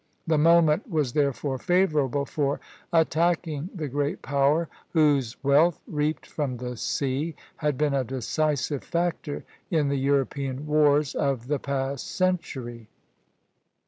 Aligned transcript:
The 0.25 0.39
moment 0.39 0.89
was 0.89 1.13
therefore 1.13 1.59
favorable 1.59 2.25
for 2.25 2.59
attacking 2.91 3.69
the 3.71 3.87
great 3.87 4.23
Power 4.23 4.67
whose 4.93 5.37
wealth, 5.43 5.79
reaped 5.85 6.25
from 6.25 6.57
the 6.57 6.75
sea, 6.75 7.35
had 7.57 7.77
been 7.77 7.93
a 7.93 8.03
decisive 8.03 8.83
factor 8.83 9.43
in 9.69 9.89
the 9.89 9.97
European 9.99 10.65
wars 10.65 11.13
of 11.13 11.45
the 11.45 11.59
past 11.59 12.07
century. 12.09 12.87